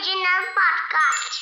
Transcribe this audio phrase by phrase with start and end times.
[0.00, 1.38] Original podcast.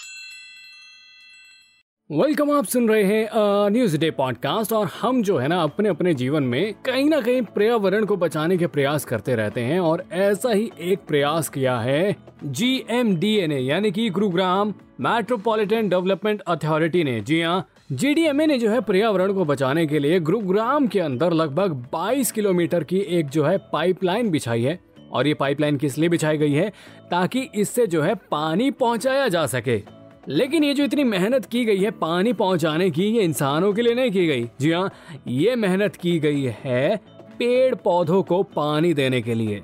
[2.10, 3.28] Welcome आप सुन रहे हैं
[3.70, 7.42] न्यूज़ डे पॉडकास्ट और हम जो है ना अपने अपने जीवन में कहीं ना कहीं
[7.56, 12.16] पर्यावरण को बचाने के प्रयास करते रहते हैं और ऐसा ही एक प्रयास किया है
[12.44, 18.46] जी एम डी ए ने यानी कि गुरुग्राम मेट्रोपॉलिटन डेवलपमेंट अथॉरिटी ने जी हाँ जीडीएमए
[18.46, 22.98] ने जो है पर्यावरण को बचाने के लिए गुरुग्राम के अंदर लगभग 22 किलोमीटर की
[23.18, 24.78] एक जो है पाइपलाइन बिछाई है
[25.12, 26.68] और ये पाइपलाइन किस लिए बिछाई गई है
[27.10, 29.82] ताकि इससे जो है पानी पहुँचाया जा सके।
[30.28, 33.94] लेकिन ये जो इतनी मेहनत की गई है पानी पहुँचाने की, ये इंसानों के लिए
[33.94, 34.90] नहीं की गई। जी हाँ
[35.26, 36.96] ये मेहनत की गई है
[37.38, 39.62] पेड़ पौधों को पानी देने के लिए।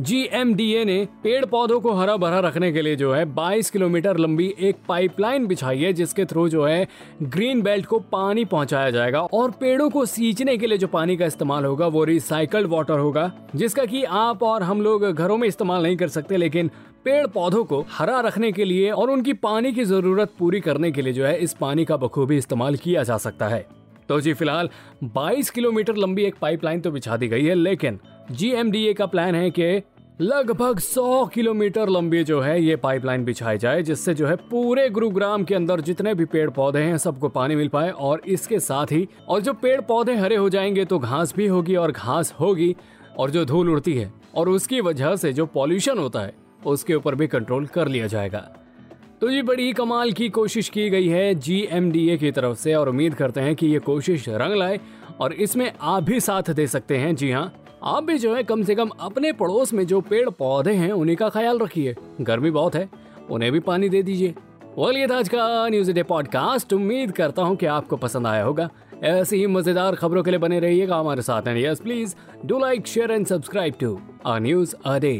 [0.00, 4.46] जीएमडीए ने पेड़ पौधों को हरा भरा रखने के लिए जो है 22 किलोमीटर लंबी
[4.60, 6.86] एक पाइपलाइन बिछाई है, जिसके थ्रू जो है
[7.22, 11.26] ग्रीन बेल्ट को पानी पहुँचाया जाएगा और पेड़ों को सींचने के लिए जो पानी का
[11.26, 15.82] इस्तेमाल होगा वो रिसाइकल्ड वाटर होगा, जिसका कि आप और हम लोग घरों में इस्तेमाल
[15.82, 16.70] नहीं कर सकते, लेकिन
[17.04, 21.02] पेड़ पौधों को हरा रखने के लिए और उनकी पानी की ज़रूरत पूरी करने के
[21.02, 23.66] लिए जो है इस पानी का बखूबी इस्तेमाल किया जा सकता है।
[24.08, 24.68] तो जी, फ़िलहाल
[25.12, 27.98] 22 किलोमीटर लंबी एक पाइपलाइन तो बिछा दी गई है, लेकिन
[28.30, 29.82] जीएमडीए का प्लान है कि
[30.20, 35.44] लगभग 100 किलोमीटर लंबी जो है ये पाइपलाइन बिछाई जाए, जिससे जो है पूरे गुरुग्राम
[35.44, 39.08] के अंदर जितने भी पेड़ पौधे हैं सबको पानी मिल पाए और इसके साथ ही,
[39.28, 42.74] और जो पेड़ पौधे हरे हो जाएँगे तो घास भी होगी और घास होगी
[43.18, 46.34] और जो धूल उड़ती है और उसकी वजह से जो पॉल्यूशन होता है,
[46.66, 48.38] उसके ऊपर भी कंट्रोल कर लिया जाएगा।
[49.20, 53.14] तो ये बड़ी कमाल की कोशिश की गई है जीएमडीए की तरफ़ से और उम्मीद
[53.14, 54.80] करते हैं कि ये कोशिश रंग लाए
[55.20, 57.52] और इसमें आप भी साथ दे सकते हैं। जी हाँ
[57.84, 61.16] आप भी जो है कम से कम अपने पड़ोस में जो पेड़ पौधे हैं, उन्हीं
[61.16, 62.88] का ख्याल रखिए। गर्मी बहुत है,
[63.30, 64.34] उन्हें भी पानी दे दीजिए।
[64.76, 68.68] बोलिए आज का न्यूज़ डे पॉडकास्ट उम्मीद करता हूँ कि आपको पसंद आया होगा।
[69.04, 72.14] ऐसी ही मज़ेदार खबरों के लिए बने रहिएगा हमारे साथ। And yes please
[72.46, 75.14] do like share and subscribe to a news a day